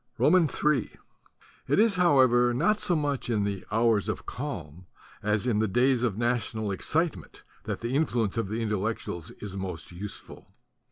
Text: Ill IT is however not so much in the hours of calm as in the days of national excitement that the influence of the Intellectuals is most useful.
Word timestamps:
Ill 0.19 0.35
IT 0.35 0.89
is 1.77 1.93
however 1.93 2.55
not 2.55 2.79
so 2.79 2.95
much 2.95 3.29
in 3.29 3.43
the 3.43 3.63
hours 3.71 4.09
of 4.09 4.25
calm 4.25 4.87
as 5.21 5.45
in 5.45 5.59
the 5.59 5.67
days 5.67 6.01
of 6.01 6.17
national 6.17 6.71
excitement 6.71 7.43
that 7.65 7.81
the 7.81 7.95
influence 7.95 8.35
of 8.35 8.47
the 8.49 8.63
Intellectuals 8.63 9.29
is 9.43 9.55
most 9.55 9.91
useful. 9.91 10.55